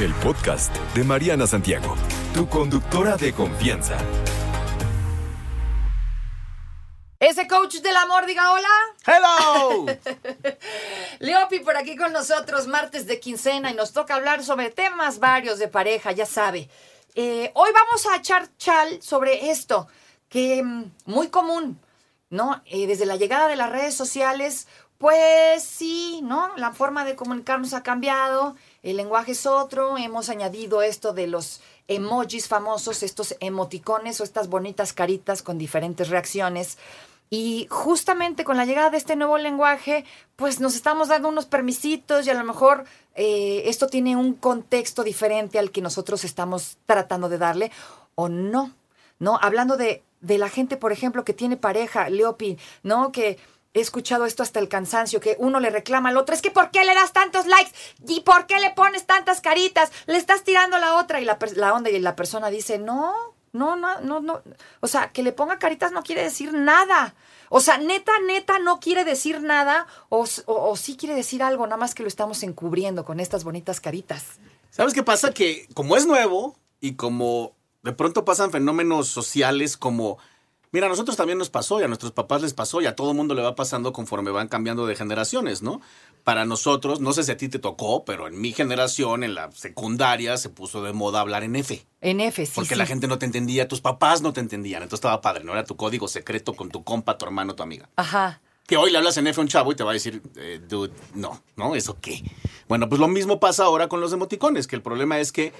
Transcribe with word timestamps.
el 0.00 0.14
podcast 0.14 0.72
de 0.94 1.02
Mariana 1.02 1.44
Santiago, 1.44 1.96
tu 2.32 2.48
conductora 2.48 3.16
de 3.16 3.32
confianza. 3.32 3.98
Ese 7.18 7.48
coach 7.48 7.78
del 7.78 7.96
amor, 7.96 8.24
diga 8.26 8.52
hola. 8.52 8.68
¡Hello! 9.04 9.86
Leopi 11.18 11.58
por 11.60 11.76
aquí 11.76 11.96
con 11.96 12.12
nosotros, 12.12 12.68
martes 12.68 13.08
de 13.08 13.18
quincena, 13.18 13.72
y 13.72 13.74
nos 13.74 13.92
toca 13.92 14.14
hablar 14.14 14.44
sobre 14.44 14.70
temas 14.70 15.18
varios 15.18 15.58
de 15.58 15.66
pareja, 15.66 16.12
ya 16.12 16.26
sabe. 16.26 16.68
Eh, 17.16 17.50
hoy 17.54 17.70
vamos 17.74 18.06
a 18.06 18.16
echar 18.18 18.56
chal 18.56 19.02
sobre 19.02 19.50
esto, 19.50 19.88
que 20.28 20.62
mm, 20.62 20.92
muy 21.06 21.26
común, 21.26 21.80
¿no? 22.30 22.62
Eh, 22.66 22.86
desde 22.86 23.06
la 23.06 23.16
llegada 23.16 23.48
de 23.48 23.56
las 23.56 23.70
redes 23.70 23.94
sociales, 23.94 24.66
pues 24.98 25.62
sí, 25.62 26.20
¿no? 26.22 26.56
La 26.56 26.72
forma 26.72 27.04
de 27.04 27.14
comunicarnos 27.14 27.72
ha 27.72 27.82
cambiado, 27.82 28.56
el 28.82 28.96
lenguaje 28.96 29.32
es 29.32 29.46
otro, 29.46 29.96
hemos 29.96 30.28
añadido 30.28 30.82
esto 30.82 31.12
de 31.12 31.28
los 31.28 31.60
emojis 31.86 32.48
famosos, 32.48 33.02
estos 33.02 33.36
emoticones 33.40 34.20
o 34.20 34.24
estas 34.24 34.48
bonitas 34.48 34.92
caritas 34.92 35.42
con 35.42 35.56
diferentes 35.56 36.08
reacciones. 36.08 36.78
Y 37.30 37.66
justamente 37.70 38.44
con 38.44 38.56
la 38.56 38.64
llegada 38.64 38.90
de 38.90 38.96
este 38.96 39.14
nuevo 39.14 39.36
lenguaje, 39.36 40.04
pues 40.36 40.60
nos 40.60 40.74
estamos 40.74 41.08
dando 41.08 41.28
unos 41.28 41.46
permisitos 41.46 42.26
y 42.26 42.30
a 42.30 42.34
lo 42.34 42.42
mejor 42.42 42.84
eh, 43.14 43.62
esto 43.66 43.86
tiene 43.86 44.16
un 44.16 44.34
contexto 44.34 45.04
diferente 45.04 45.58
al 45.58 45.70
que 45.70 45.82
nosotros 45.82 46.24
estamos 46.24 46.78
tratando 46.86 47.28
de 47.28 47.38
darle 47.38 47.70
o 48.14 48.28
no, 48.28 48.72
¿no? 49.18 49.38
Hablando 49.42 49.76
de, 49.76 50.02
de 50.20 50.38
la 50.38 50.48
gente, 50.48 50.76
por 50.76 50.92
ejemplo, 50.92 51.24
que 51.24 51.32
tiene 51.32 51.56
pareja, 51.56 52.08
Leopi, 52.08 52.58
¿no? 52.82 53.12
Que 53.12 53.38
he 53.74 53.80
escuchado 53.80 54.26
esto 54.26 54.42
hasta 54.42 54.60
el 54.60 54.68
cansancio, 54.68 55.20
que 55.20 55.36
uno 55.38 55.60
le 55.60 55.70
reclama 55.70 56.08
al 56.08 56.16
otro, 56.16 56.34
es 56.34 56.42
que 56.42 56.50
¿por 56.50 56.70
qué 56.70 56.84
le 56.84 56.94
das 56.94 57.12
tantos 57.12 57.46
likes? 57.46 57.72
¿Y 58.06 58.20
por 58.20 58.46
qué 58.46 58.58
le 58.60 58.70
pones 58.70 59.06
tantas 59.06 59.40
caritas? 59.40 59.90
Le 60.06 60.16
estás 60.16 60.42
tirando 60.44 60.78
la 60.78 60.96
otra 60.96 61.20
y 61.20 61.24
la, 61.24 61.38
onda 61.74 61.90
y 61.90 61.98
la 61.98 62.16
persona 62.16 62.50
dice, 62.50 62.78
no, 62.78 63.14
no, 63.52 63.76
no, 63.76 64.00
no, 64.00 64.20
no. 64.20 64.42
O 64.80 64.86
sea, 64.86 65.12
que 65.12 65.22
le 65.22 65.32
ponga 65.32 65.58
caritas 65.58 65.92
no 65.92 66.02
quiere 66.02 66.22
decir 66.22 66.52
nada. 66.52 67.14
O 67.50 67.60
sea, 67.60 67.78
neta, 67.78 68.12
neta 68.26 68.58
no 68.58 68.80
quiere 68.80 69.04
decir 69.04 69.40
nada 69.40 69.86
o, 70.08 70.26
sí 70.76 70.96
quiere 70.96 71.14
decir 71.14 71.42
algo, 71.42 71.66
nada 71.66 71.78
más 71.78 71.94
que 71.94 72.02
lo 72.02 72.08
estamos 72.08 72.42
encubriendo 72.42 73.04
con 73.04 73.20
estas 73.20 73.44
bonitas 73.44 73.80
caritas. 73.80 74.38
¿Sabes 74.70 74.94
qué 74.94 75.02
pasa? 75.02 75.32
Que 75.32 75.66
como 75.74 75.96
es 75.96 76.06
nuevo 76.06 76.56
y 76.80 76.94
como 76.94 77.57
de 77.88 77.94
pronto 77.94 78.22
pasan 78.26 78.50
fenómenos 78.50 79.08
sociales 79.08 79.78
como 79.78 80.18
Mira, 80.72 80.84
a 80.84 80.90
nosotros 80.90 81.16
también 81.16 81.38
nos 81.38 81.48
pasó 81.48 81.80
y 81.80 81.84
a 81.84 81.88
nuestros 81.88 82.12
papás 82.12 82.42
les 82.42 82.52
pasó 82.52 82.82
y 82.82 82.86
a 82.86 82.94
todo 82.94 83.14
mundo 83.14 83.34
le 83.34 83.40
va 83.40 83.54
pasando 83.54 83.94
conforme 83.94 84.30
van 84.30 84.48
cambiando 84.48 84.86
de 84.86 84.94
generaciones, 84.94 85.62
¿no? 85.62 85.80
Para 86.24 86.44
nosotros, 86.44 87.00
no 87.00 87.14
sé 87.14 87.24
si 87.24 87.32
a 87.32 87.38
ti 87.38 87.48
te 87.48 87.58
tocó, 87.58 88.04
pero 88.04 88.28
en 88.28 88.38
mi 88.38 88.52
generación, 88.52 89.24
en 89.24 89.34
la 89.34 89.50
secundaria, 89.52 90.36
se 90.36 90.50
puso 90.50 90.82
de 90.82 90.92
moda 90.92 91.20
hablar 91.20 91.42
en 91.42 91.56
F. 91.56 91.86
En 92.02 92.20
F, 92.20 92.44
sí. 92.44 92.52
Porque 92.54 92.74
sí. 92.74 92.78
la 92.78 92.84
gente 92.84 93.08
no 93.08 93.18
te 93.18 93.24
entendía, 93.24 93.66
tus 93.66 93.80
papás 93.80 94.20
no 94.20 94.34
te 94.34 94.40
entendían, 94.40 94.82
entonces 94.82 94.98
estaba 94.98 95.22
padre, 95.22 95.42
¿no? 95.42 95.52
Era 95.52 95.64
tu 95.64 95.74
código 95.74 96.06
secreto 96.06 96.52
con 96.52 96.68
tu 96.68 96.84
compa, 96.84 97.16
tu 97.16 97.24
hermano, 97.24 97.54
tu 97.54 97.62
amiga. 97.62 97.88
Ajá. 97.96 98.42
Que 98.66 98.76
hoy 98.76 98.90
le 98.90 98.98
hablas 98.98 99.16
en 99.16 99.26
F 99.26 99.40
a 99.40 99.42
un 99.42 99.48
chavo 99.48 99.72
y 99.72 99.74
te 99.74 99.84
va 99.84 99.92
a 99.92 99.94
decir, 99.94 100.20
eh, 100.36 100.60
dude, 100.68 100.92
no, 101.14 101.42
¿no? 101.56 101.74
¿Eso 101.74 101.96
qué? 101.98 102.22
Bueno, 102.68 102.90
pues 102.90 103.00
lo 103.00 103.08
mismo 103.08 103.40
pasa 103.40 103.64
ahora 103.64 103.88
con 103.88 104.02
los 104.02 104.12
emoticones, 104.12 104.66
que 104.66 104.76
el 104.76 104.82
problema 104.82 105.18
es 105.18 105.32
que 105.32 105.54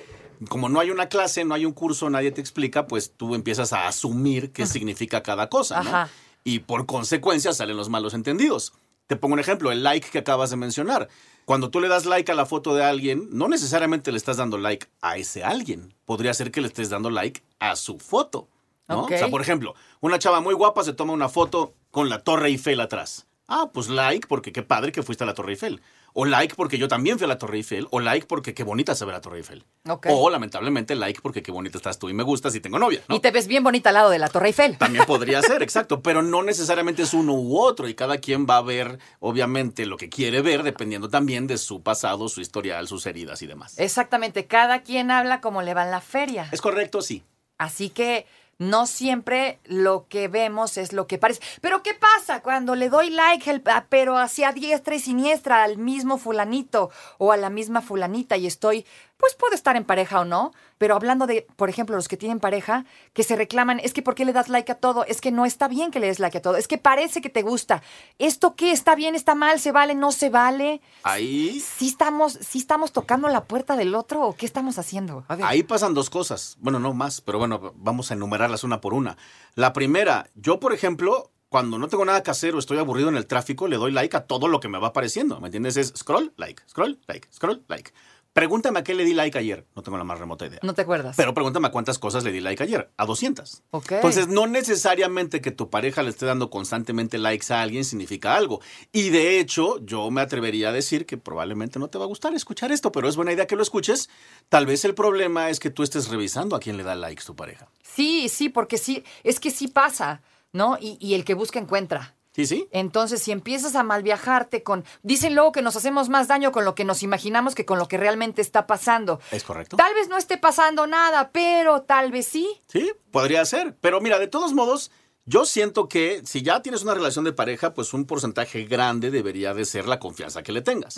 como 0.48 0.68
no 0.68 0.80
hay 0.80 0.90
una 0.90 1.08
clase, 1.08 1.44
no 1.44 1.54
hay 1.54 1.64
un 1.64 1.72
curso, 1.72 2.10
nadie 2.10 2.30
te 2.30 2.40
explica, 2.40 2.86
pues 2.86 3.12
tú 3.16 3.34
empiezas 3.34 3.72
a 3.72 3.88
asumir 3.88 4.52
qué 4.52 4.66
significa 4.66 5.22
cada 5.22 5.48
cosa, 5.48 5.82
¿no? 5.82 5.90
Ajá. 5.90 6.10
Y 6.44 6.60
por 6.60 6.86
consecuencia 6.86 7.52
salen 7.52 7.76
los 7.76 7.88
malos 7.88 8.14
entendidos. 8.14 8.72
Te 9.06 9.16
pongo 9.16 9.34
un 9.34 9.40
ejemplo, 9.40 9.72
el 9.72 9.82
like 9.82 10.08
que 10.10 10.18
acabas 10.18 10.50
de 10.50 10.56
mencionar. 10.56 11.08
Cuando 11.44 11.70
tú 11.70 11.80
le 11.80 11.88
das 11.88 12.04
like 12.04 12.30
a 12.30 12.34
la 12.34 12.44
foto 12.44 12.74
de 12.74 12.84
alguien, 12.84 13.28
no 13.32 13.48
necesariamente 13.48 14.12
le 14.12 14.18
estás 14.18 14.36
dando 14.36 14.58
like 14.58 14.86
a 15.00 15.16
ese 15.16 15.44
alguien. 15.44 15.94
Podría 16.04 16.34
ser 16.34 16.50
que 16.50 16.60
le 16.60 16.68
estés 16.68 16.90
dando 16.90 17.10
like 17.10 17.42
a 17.58 17.74
su 17.74 17.98
foto. 17.98 18.48
O 18.86 19.08
sea, 19.08 19.28
por 19.28 19.40
ejemplo, 19.40 19.74
una 20.00 20.18
chava 20.18 20.40
muy 20.40 20.54
guapa 20.54 20.84
se 20.84 20.92
toma 20.92 21.12
una 21.12 21.28
foto 21.28 21.74
con 21.90 22.08
la 22.08 22.22
Torre 22.22 22.48
Eiffel 22.48 22.80
atrás. 22.80 23.26
Ah, 23.50 23.70
pues 23.72 23.88
like 23.88 24.28
porque 24.28 24.52
qué 24.52 24.62
padre 24.62 24.92
que 24.92 25.02
fuiste 25.02 25.24
a 25.24 25.26
la 25.26 25.32
Torre 25.32 25.52
Eiffel. 25.52 25.80
O 26.12 26.26
like 26.26 26.54
porque 26.54 26.76
yo 26.76 26.86
también 26.86 27.18
fui 27.18 27.24
a 27.24 27.28
la 27.28 27.38
Torre 27.38 27.56
Eiffel. 27.56 27.88
O 27.90 27.98
like 27.98 28.26
porque 28.26 28.52
qué 28.52 28.62
bonita 28.62 28.94
se 28.94 29.06
ve 29.06 29.12
la 29.12 29.22
Torre 29.22 29.38
Eiffel. 29.38 29.64
O 30.06 30.28
lamentablemente 30.28 30.94
like 30.94 31.22
porque 31.22 31.42
qué 31.42 31.50
bonita 31.50 31.78
estás 31.78 31.98
tú 31.98 32.10
y 32.10 32.12
me 32.12 32.22
gustas 32.22 32.54
y 32.54 32.60
tengo 32.60 32.78
novia. 32.78 33.00
¿no? 33.08 33.16
Y 33.16 33.20
te 33.20 33.30
ves 33.30 33.46
bien 33.46 33.64
bonita 33.64 33.88
al 33.88 33.94
lado 33.94 34.10
de 34.10 34.18
la 34.18 34.28
Torre 34.28 34.48
Eiffel. 34.48 34.76
También 34.76 35.06
podría 35.06 35.40
ser, 35.40 35.62
exacto, 35.62 36.02
pero 36.02 36.22
no 36.22 36.42
necesariamente 36.42 37.02
es 37.02 37.14
uno 37.14 37.32
u 37.32 37.58
otro 37.58 37.88
y 37.88 37.94
cada 37.94 38.18
quien 38.18 38.46
va 38.46 38.58
a 38.58 38.62
ver, 38.62 38.98
obviamente, 39.18 39.86
lo 39.86 39.96
que 39.96 40.10
quiere 40.10 40.42
ver 40.42 40.62
dependiendo 40.62 41.08
también 41.08 41.46
de 41.46 41.56
su 41.56 41.82
pasado, 41.82 42.28
su 42.28 42.42
historial, 42.42 42.86
sus 42.86 43.06
heridas 43.06 43.40
y 43.40 43.46
demás. 43.46 43.78
Exactamente, 43.78 44.46
cada 44.46 44.82
quien 44.82 45.10
habla 45.10 45.40
como 45.40 45.62
le 45.62 45.72
va 45.72 45.84
en 45.84 45.90
la 45.90 46.02
feria. 46.02 46.50
¿Es 46.52 46.60
correcto? 46.60 47.00
Sí. 47.00 47.22
Así 47.56 47.90
que 47.90 48.26
no 48.58 48.86
siempre 48.86 49.60
lo 49.64 50.06
que 50.08 50.28
vemos 50.28 50.76
es 50.76 50.92
lo 50.92 51.06
que 51.06 51.18
parece. 51.18 51.40
Pero 51.60 51.82
¿qué 51.82 51.94
pasa 51.94 52.42
cuando 52.42 52.74
le 52.74 52.88
doy 52.88 53.10
like, 53.10 53.62
ah, 53.66 53.86
pero 53.88 54.18
hacia 54.18 54.52
diestra 54.52 54.96
y 54.96 55.00
siniestra 55.00 55.62
al 55.62 55.78
mismo 55.78 56.18
fulanito 56.18 56.90
o 57.18 57.32
a 57.32 57.36
la 57.36 57.50
misma 57.50 57.80
fulanita 57.80 58.36
y 58.36 58.46
estoy, 58.46 58.84
pues 59.18 59.34
puedo 59.34 59.54
estar 59.54 59.76
en 59.76 59.84
pareja 59.84 60.20
o 60.20 60.24
no, 60.24 60.52
pero 60.78 60.94
hablando 60.94 61.26
de, 61.26 61.46
por 61.56 61.68
ejemplo, 61.68 61.96
los 61.96 62.06
que 62.08 62.16
tienen 62.16 62.38
pareja, 62.38 62.84
que 63.12 63.24
se 63.24 63.36
reclaman, 63.36 63.80
es 63.80 63.92
que 63.92 64.00
¿por 64.00 64.14
qué 64.14 64.24
le 64.24 64.32
das 64.32 64.48
like 64.48 64.70
a 64.70 64.76
todo? 64.76 65.04
Es 65.04 65.20
que 65.20 65.32
no 65.32 65.44
está 65.44 65.66
bien 65.68 65.90
que 65.90 65.98
le 65.98 66.06
des 66.06 66.20
like 66.20 66.38
a 66.38 66.42
todo, 66.42 66.56
es 66.56 66.68
que 66.68 66.78
parece 66.78 67.20
que 67.20 67.28
te 67.28 67.42
gusta. 67.42 67.82
¿Esto 68.18 68.54
qué? 68.54 68.70
¿Está 68.70 68.94
bien? 68.94 69.14
¿Está 69.16 69.34
mal? 69.34 69.58
¿Se 69.58 69.72
vale? 69.72 69.94
¿No 69.96 70.12
se 70.12 70.30
vale? 70.30 70.80
Ahí, 71.02 71.60
¿Sí 71.60 71.88
estamos, 71.88 72.38
sí 72.40 72.58
estamos 72.58 72.92
tocando 72.92 73.28
la 73.28 73.44
puerta 73.44 73.76
del 73.76 73.94
otro 73.94 74.22
o 74.22 74.36
qué 74.36 74.46
estamos 74.46 74.78
haciendo? 74.78 75.24
A 75.28 75.34
ver. 75.36 75.46
ahí 75.46 75.64
pasan 75.64 75.94
dos 75.94 76.10
cosas. 76.10 76.56
Bueno, 76.60 76.78
no 76.78 76.94
más, 76.94 77.20
pero 77.20 77.38
bueno, 77.38 77.72
vamos 77.76 78.10
a 78.10 78.14
enumerarlas 78.14 78.62
una 78.62 78.80
por 78.80 78.94
una. 78.94 79.16
La 79.56 79.72
primera, 79.72 80.30
yo, 80.36 80.60
por 80.60 80.72
ejemplo, 80.72 81.32
cuando 81.48 81.78
no 81.78 81.88
tengo 81.88 82.04
nada 82.04 82.22
que 82.22 82.30
hacer 82.30 82.54
o 82.54 82.58
estoy 82.58 82.78
aburrido 82.78 83.08
en 83.08 83.16
el 83.16 83.26
tráfico, 83.26 83.66
le 83.68 83.76
doy 83.76 83.90
like 83.90 84.16
a 84.16 84.26
todo 84.26 84.48
lo 84.48 84.60
que 84.60 84.68
me 84.68 84.78
va 84.78 84.88
apareciendo. 84.88 85.40
¿Me 85.40 85.48
entiendes? 85.48 85.76
Es 85.76 85.92
scroll, 85.96 86.32
like, 86.36 86.62
scroll, 86.68 87.00
like, 87.08 87.28
scroll, 87.32 87.64
like. 87.68 87.92
Pregúntame 88.32 88.78
a 88.78 88.84
qué 88.84 88.94
le 88.94 89.04
di 89.04 89.14
like 89.14 89.36
ayer. 89.36 89.66
No 89.74 89.82
tengo 89.82 89.98
la 89.98 90.04
más 90.04 90.18
remota 90.18 90.46
idea. 90.46 90.60
No 90.62 90.74
te 90.74 90.82
acuerdas. 90.82 91.16
Pero 91.16 91.34
pregúntame 91.34 91.68
a 91.68 91.70
cuántas 91.70 91.98
cosas 91.98 92.22
le 92.22 92.30
di 92.30 92.40
like 92.40 92.62
ayer. 92.62 92.90
A 92.96 93.04
200. 93.04 93.62
Ok. 93.70 93.92
Entonces, 93.92 94.28
no 94.28 94.46
necesariamente 94.46 95.40
que 95.40 95.50
tu 95.50 95.70
pareja 95.70 96.02
le 96.02 96.10
esté 96.10 96.26
dando 96.26 96.50
constantemente 96.50 97.18
likes 97.18 97.52
a 97.52 97.62
alguien 97.62 97.84
significa 97.84 98.36
algo. 98.36 98.60
Y 98.92 99.10
de 99.10 99.40
hecho, 99.40 99.78
yo 99.84 100.10
me 100.10 100.20
atrevería 100.20 100.68
a 100.68 100.72
decir 100.72 101.06
que 101.06 101.16
probablemente 101.16 101.78
no 101.78 101.88
te 101.88 101.98
va 101.98 102.04
a 102.04 102.08
gustar 102.08 102.32
escuchar 102.34 102.70
esto, 102.70 102.92
pero 102.92 103.08
es 103.08 103.16
buena 103.16 103.32
idea 103.32 103.46
que 103.46 103.56
lo 103.56 103.62
escuches. 103.62 104.08
Tal 104.48 104.66
vez 104.66 104.84
el 104.84 104.94
problema 104.94 105.50
es 105.50 105.58
que 105.58 105.70
tú 105.70 105.82
estés 105.82 106.08
revisando 106.08 106.54
a 106.54 106.60
quién 106.60 106.76
le 106.76 106.84
da 106.84 106.94
likes 106.94 107.24
tu 107.24 107.34
pareja. 107.34 107.68
Sí, 107.82 108.28
sí, 108.28 108.48
porque 108.48 108.78
sí, 108.78 109.02
es 109.24 109.40
que 109.40 109.50
sí 109.50 109.68
pasa, 109.68 110.22
¿no? 110.52 110.78
Y, 110.80 110.96
y 111.00 111.14
el 111.14 111.24
que 111.24 111.34
busca 111.34 111.58
encuentra. 111.58 112.14
¿Sí, 112.38 112.46
sí? 112.46 112.68
Entonces, 112.70 113.20
si 113.20 113.32
empiezas 113.32 113.74
a 113.74 113.82
malviajarte 113.82 114.62
con... 114.62 114.84
Dicen 115.02 115.34
luego 115.34 115.50
que 115.50 115.60
nos 115.60 115.74
hacemos 115.74 116.08
más 116.08 116.28
daño 116.28 116.52
con 116.52 116.64
lo 116.64 116.76
que 116.76 116.84
nos 116.84 117.02
imaginamos 117.02 117.56
que 117.56 117.66
con 117.66 117.80
lo 117.80 117.88
que 117.88 117.96
realmente 117.96 118.40
está 118.42 118.68
pasando. 118.68 119.18
¿Es 119.32 119.42
correcto? 119.42 119.76
Tal 119.76 119.92
vez 119.94 120.08
no 120.08 120.16
esté 120.16 120.38
pasando 120.38 120.86
nada, 120.86 121.30
pero 121.32 121.82
tal 121.82 122.12
vez 122.12 122.28
sí. 122.28 122.48
Sí, 122.68 122.92
podría 123.10 123.44
ser. 123.44 123.74
Pero 123.80 124.00
mira, 124.00 124.20
de 124.20 124.28
todos 124.28 124.54
modos, 124.54 124.92
yo 125.28 125.44
siento 125.44 125.88
que 125.88 126.22
si 126.24 126.40
ya 126.40 126.62
tienes 126.62 126.82
una 126.82 126.94
relación 126.94 127.22
de 127.22 127.34
pareja, 127.34 127.74
pues 127.74 127.92
un 127.92 128.06
porcentaje 128.06 128.64
grande 128.64 129.10
debería 129.10 129.52
de 129.52 129.66
ser 129.66 129.86
la 129.86 129.98
confianza 129.98 130.42
que 130.42 130.52
le 130.52 130.62
tengas. 130.62 130.94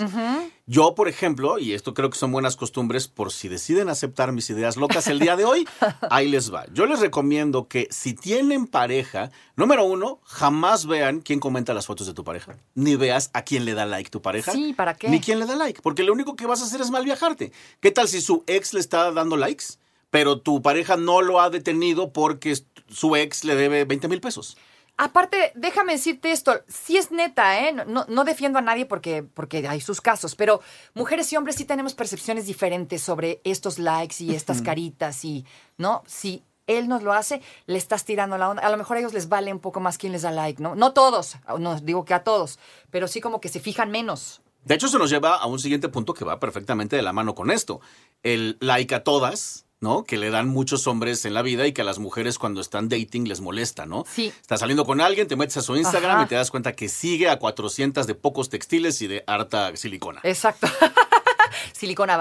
Yo, 0.67 0.95
por 0.95 1.09
ejemplo, 1.09 1.59
y 1.59 1.73
esto 1.73 1.95
creo 1.95 2.11
que 2.11 2.17
son 2.17 2.31
buenas 2.31 2.55
costumbres, 2.55 3.09
por 3.09 3.33
si 3.33 3.49
deciden 3.49 3.89
aceptar 3.89 4.31
mis 4.31 4.49
ideas 4.49 4.77
locas 4.77 5.09
el 5.09 5.19
día 5.19 5.35
de 5.35 5.45
hoy, 5.45 5.67
ahí 6.11 6.29
les 6.29 6.55
va. 6.55 6.65
Yo 6.73 6.87
les 6.87 7.01
recomiendo 7.01 7.67
que 7.67 7.89
si 7.91 8.15
tienen 8.15 8.69
pareja, 8.69 9.33
número 9.57 9.85
uno, 9.85 10.21
jamás 10.23 10.87
vean 10.87 11.23
quién 11.23 11.41
comenta 11.41 11.75
las 11.75 11.87
fotos 11.87 12.07
de 12.07 12.15
tu 12.15 12.23
pareja, 12.23 12.57
ni 12.77 12.95
veas 12.95 13.31
a 13.33 13.43
quién 13.43 13.65
le 13.65 13.75
da 13.75 13.85
like 13.85 14.11
tu 14.11 14.23
pareja. 14.23 14.53
Sí, 14.53 14.75
¿para 14.75 14.95
qué? 14.95 15.09
Ni 15.09 15.19
quién 15.19 15.41
le 15.41 15.47
da 15.47 15.57
like, 15.57 15.83
porque 15.83 16.05
lo 16.05 16.13
único 16.13 16.37
que 16.37 16.47
vas 16.47 16.63
a 16.63 16.67
hacer 16.67 16.81
es 16.81 16.93
mal 16.93 17.05
viajarte. 17.05 17.51
¿Qué 17.81 17.91
tal 17.91 18.07
si 18.07 18.21
su 18.21 18.45
ex 18.47 18.75
le 18.75 18.81
está 18.81 19.11
dando 19.11 19.37
likes? 19.37 19.65
Pero 20.11 20.41
tu 20.41 20.61
pareja 20.61 20.97
no 20.97 21.23
lo 21.23 21.41
ha 21.41 21.51
detenido 21.51 22.13
porque 22.13 22.51
su 22.91 23.17
ex 23.17 23.45
le 23.45 23.55
debe 23.55 23.85
20 23.85 24.09
mil 24.09 24.21
pesos. 24.21 24.57
Aparte, 24.97 25.53
déjame 25.55 25.95
decirte 25.95 26.31
esto, 26.31 26.61
sí 26.69 26.99
es 26.99 27.11
neta, 27.11 27.67
¿eh? 27.67 27.73
No- 27.73 28.25
defiendo 28.25 28.59
a 28.59 28.63
nadie 28.63 28.85
porque, 28.85 29.23
porque 29.23 29.67
hay 29.67 29.81
sus 29.81 30.03
casos, 30.03 30.35
pero 30.35 30.61
mujeres 30.93 31.33
y 31.33 31.37
hombres 31.39 31.57
sí 31.57 31.65
tenemos 31.65 31.95
percepciones 31.95 32.47
diferentes 32.47 33.01
sobre 33.03 33.41
estos 33.45 33.79
likes 33.79 34.17
y 34.23 34.35
estas 34.35 34.61
caritas 34.61 35.25
y, 35.25 35.47
¿no? 35.79 36.03
Si 36.07 36.43
él 36.67 36.87
nos 36.87 37.03
lo 37.03 37.15
hace, 37.15 37.41
le 37.67 37.79
estás 37.79 38.05
tirando 38.05 38.37
la 38.37 38.51
onda. 38.51 38.63
A 38.63 38.71
lo 38.71 38.77
mejor 38.77 38.99
a 38.99 39.01
ellos 39.01 39.15
les 39.15 39.31
vale 39.31 39.51
un 39.53 39.59
poco 39.61 39.81
más 39.81 39.97
quién 39.97 40.13
les 40.13 40.23
da 40.23 40.31
like, 40.33 40.63
¿no? 40.63 40.75
No 40.75 40.93
todos, 40.93 41.37
no 41.59 41.81
digo 41.81 42.05
que 42.05 42.13
a 42.13 42.23
todos, 42.23 42.59
pero 42.91 43.09
sí 43.09 43.23
como 43.23 43.41
que 43.41 43.49
se 43.49 43.59
fijan 43.59 43.91
menos. 43.91 44.43
De 44.67 44.75
hecho, 44.75 44.89
se 44.89 44.99
nos 44.99 45.09
lleva 45.09 45.37
a 45.37 45.47
un 45.47 45.59
siguiente 45.59 45.89
punto 45.89 46.13
que 46.13 46.27
va 46.27 46.39
perfectamente 46.39 46.95
de 46.95 47.01
la 47.03 47.15
mano 47.15 47.35
con 47.35 47.51
esto. 47.51 47.81
El 48.23 48.59
like 48.61 48.95
a 48.95 49.03
todas, 49.03 49.65
¿no? 49.81 50.05
Que 50.05 50.19
le 50.19 50.31
dan 50.31 50.49
muchos 50.49 50.87
hombres 50.87 51.25
en 51.25 51.35
la 51.35 51.43
vida 51.43 51.67
y 51.67 51.73
que 51.73 51.81
a 51.81 51.85
las 51.85 51.99
mujeres 51.99 52.39
cuando 52.39 52.61
están 52.61 52.89
dating 52.89 53.27
les 53.27 53.41
molesta, 53.41 53.87
¿no? 53.87 54.05
Sí. 54.11 54.33
Estás 54.41 54.61
saliendo 54.61 54.85
con 54.85 55.01
alguien, 55.01 55.27
te 55.27 55.37
metes 55.37 55.57
a 55.57 55.63
su 55.63 55.77
Instagram 55.77 56.17
Ajá. 56.17 56.25
y 56.25 56.29
te 56.29 56.35
das 56.35 56.51
cuenta 56.51 56.75
que 56.75 56.89
sigue 56.89 57.29
a 57.29 57.39
400 57.39 58.07
de 58.07 58.15
pocos 58.15 58.51
textiles 58.51 59.01
y 59.03 59.07
de 59.07 59.25
harta 59.27 59.75
silicona. 59.77 60.21
Exacto. 60.23 60.67
Silicona 61.73 62.17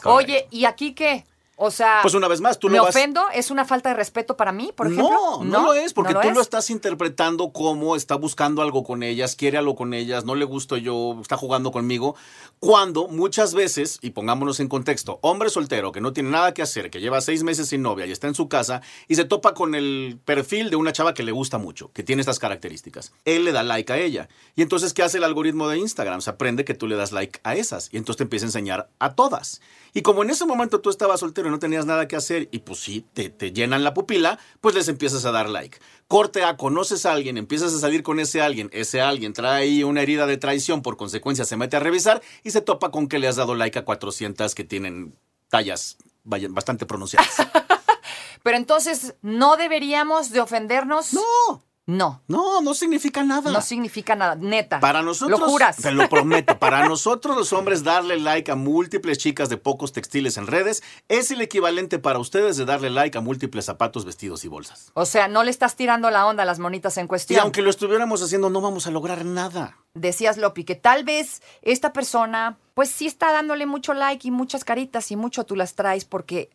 correcto. 0.00 0.32
Oye, 0.34 0.46
¿y 0.50 0.66
aquí 0.66 0.94
qué? 0.94 1.24
O 1.64 1.70
sea, 1.70 2.00
Pues 2.02 2.14
una 2.14 2.26
vez 2.26 2.40
más, 2.40 2.58
tú 2.58 2.68
¿me 2.68 2.76
lo 2.78 2.82
vas... 2.82 2.96
ofendo? 2.96 3.22
¿Es 3.32 3.52
una 3.52 3.64
falta 3.64 3.90
de 3.90 3.94
respeto 3.94 4.36
para 4.36 4.50
mí, 4.50 4.72
por 4.74 4.88
ejemplo? 4.88 5.08
No, 5.08 5.44
no, 5.44 5.62
lo 5.62 5.74
es, 5.74 5.92
porque 5.92 6.12
¿No 6.12 6.20
tú 6.20 6.28
es? 6.30 6.34
lo 6.34 6.40
estás 6.40 6.70
interpretando 6.70 7.52
como 7.52 7.94
está 7.94 8.16
buscando 8.16 8.62
algo 8.62 8.82
con 8.82 9.04
ellas, 9.04 9.36
quiere 9.36 9.58
algo 9.58 9.76
con 9.76 9.94
ellas, 9.94 10.24
no 10.24 10.34
le 10.34 10.44
gusto 10.44 10.76
yo, 10.76 11.18
está 11.20 11.36
jugando 11.36 11.70
conmigo. 11.70 12.16
Cuando 12.58 13.06
muchas 13.06 13.54
veces, 13.54 13.98
y 14.02 14.10
pongámonos 14.10 14.58
en 14.58 14.66
contexto, 14.66 15.20
hombre 15.22 15.50
soltero 15.50 15.92
que 15.92 16.00
no 16.00 16.12
tiene 16.12 16.30
nada 16.30 16.52
que 16.52 16.62
hacer, 16.62 16.90
que 16.90 17.00
lleva 17.00 17.20
seis 17.20 17.44
meses 17.44 17.68
sin 17.68 17.82
novia 17.82 18.06
y 18.06 18.10
está 18.10 18.26
en 18.26 18.34
su 18.34 18.48
casa 18.48 18.82
y 19.06 19.14
se 19.14 19.24
topa 19.24 19.54
con 19.54 19.76
el 19.76 20.18
perfil 20.24 20.68
de 20.68 20.74
una 20.74 20.92
chava 20.92 21.14
que 21.14 21.22
le 21.22 21.30
gusta 21.30 21.58
mucho, 21.58 21.92
que 21.92 22.02
tiene 22.02 22.20
estas 22.22 22.40
características. 22.40 23.12
Él 23.24 23.44
le 23.44 23.52
da 23.52 23.62
like 23.62 23.92
a 23.92 23.98
ella. 23.98 24.28
Y 24.56 24.62
entonces, 24.62 24.92
¿qué 24.94 25.04
hace 25.04 25.18
el 25.18 25.24
algoritmo 25.24 25.68
de 25.68 25.78
Instagram? 25.78 26.22
Se 26.22 26.30
aprende 26.30 26.64
que 26.64 26.74
tú 26.74 26.88
le 26.88 26.96
das 26.96 27.12
like 27.12 27.38
a 27.44 27.54
esas 27.54 27.88
y 27.92 27.98
entonces 27.98 28.16
te 28.18 28.24
empieza 28.24 28.46
a 28.46 28.48
enseñar 28.48 28.88
a 28.98 29.14
todas. 29.14 29.60
Y 29.94 30.02
como 30.02 30.22
en 30.22 30.30
ese 30.30 30.46
momento 30.46 30.80
tú 30.80 30.88
estabas 30.88 31.20
soltero 31.20 31.48
no 31.52 31.60
tenías 31.60 31.86
nada 31.86 32.08
que 32.08 32.16
hacer 32.16 32.48
y 32.50 32.58
pues 32.58 32.80
sí, 32.80 33.06
te, 33.12 33.30
te 33.30 33.52
llenan 33.52 33.84
la 33.84 33.94
pupila, 33.94 34.40
pues 34.60 34.74
les 34.74 34.88
empiezas 34.88 35.24
a 35.24 35.30
dar 35.30 35.48
like. 35.48 35.78
Corte 36.08 36.42
A, 36.42 36.56
conoces 36.56 37.06
a 37.06 37.12
alguien, 37.12 37.38
empiezas 37.38 37.72
a 37.72 37.78
salir 37.78 38.02
con 38.02 38.18
ese 38.18 38.42
alguien, 38.42 38.68
ese 38.72 39.00
alguien 39.00 39.32
trae 39.32 39.62
ahí 39.62 39.84
una 39.84 40.02
herida 40.02 40.26
de 40.26 40.36
traición, 40.36 40.82
por 40.82 40.96
consecuencia 40.96 41.44
se 41.44 41.56
mete 41.56 41.76
a 41.76 41.80
revisar 41.80 42.20
y 42.42 42.50
se 42.50 42.60
topa 42.60 42.90
con 42.90 43.06
que 43.06 43.20
le 43.20 43.28
has 43.28 43.36
dado 43.36 43.54
like 43.54 43.78
a 43.78 43.84
400 43.84 44.54
que 44.54 44.64
tienen 44.64 45.14
tallas 45.48 45.96
bastante 46.24 46.86
pronunciadas. 46.86 47.36
Pero 48.42 48.56
entonces, 48.56 49.14
¿no 49.22 49.56
deberíamos 49.56 50.30
de 50.30 50.40
ofendernos? 50.40 51.14
No, 51.14 51.64
No, 51.96 52.22
no, 52.26 52.60
no 52.62 52.74
significa 52.74 53.22
nada. 53.22 53.50
no 53.52 53.60
significa 53.60 54.14
nada, 54.16 54.34
neta. 54.34 54.80
Para 54.80 55.02
nosotros, 55.02 55.38
¿Lo 55.40 55.46
juras? 55.46 55.76
te 55.76 55.90
lo 55.92 56.08
prometo, 56.08 56.58
para 56.58 56.88
nosotros 56.88 57.36
los 57.36 57.52
hombres 57.52 57.84
darle 57.84 58.18
like 58.18 58.50
a 58.50 58.54
múltiples 58.54 59.18
chicas 59.18 59.48
de 59.48 59.56
pocos 59.58 59.92
textiles 59.92 60.36
en 60.38 60.46
redes 60.46 60.82
es 61.08 61.30
el 61.30 61.40
equivalente 61.42 61.98
para 61.98 62.18
ustedes 62.18 62.56
de 62.56 62.64
darle 62.64 62.88
like 62.88 63.18
a 63.18 63.20
múltiples 63.20 63.64
zapatos, 63.66 64.04
vestidos 64.04 64.44
y 64.44 64.48
bolsas. 64.48 64.90
O 64.94 65.04
sea, 65.04 65.28
no 65.28 65.42
le 65.44 65.50
estás 65.50 65.76
tirando 65.76 66.10
la 66.10 66.26
onda 66.26 66.44
a 66.44 66.46
las 66.46 66.58
monitas 66.58 66.96
en 66.96 67.04
Y 67.04 67.08
cuestión. 67.08 67.40
aunque 67.40 67.60
lo 67.62 67.68
estuviéramos 67.70 68.22
haciendo, 68.22 68.48
no 68.48 68.60
vamos 68.60 68.86
a 68.86 68.90
lograr 68.90 69.24
nada. 69.24 69.76
Decías, 69.94 70.38
Lopi, 70.38 70.64
que 70.64 70.74
tal 70.76 71.04
vez 71.04 71.42
esta 71.60 71.92
persona, 71.92 72.56
pues 72.72 72.88
sí 72.88 73.06
está 73.06 73.32
dándole 73.32 73.66
mucho 73.66 73.92
like 73.92 74.26
y 74.26 74.30
muchas 74.30 74.64
caritas 74.64 75.10
y 75.10 75.16
mucho 75.16 75.44
tú 75.44 75.56
las 75.56 75.74
traes 75.74 76.06
porque 76.06 76.48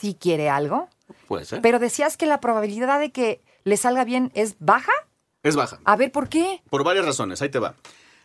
sí 0.00 0.16
quiere 0.18 0.50
algo. 0.50 0.88
Puede 1.28 1.44
ser. 1.44 1.60
Pero 1.62 1.78
decías 1.78 2.16
que 2.16 2.26
la 2.26 2.40
probabilidad 2.40 2.98
de 2.98 3.12
que 3.12 3.40
le 3.64 3.76
salga 3.76 4.04
bien 4.04 4.30
es 4.34 4.56
baja. 4.58 4.92
es 5.42 5.56
baja. 5.56 5.80
A 5.84 5.96
ver, 5.96 6.12
¿por 6.12 6.28
qué? 6.28 6.62
Por 6.70 6.84
varias 6.84 7.04
razones, 7.04 7.42
ahí 7.42 7.48
te 7.48 7.58
va. 7.58 7.74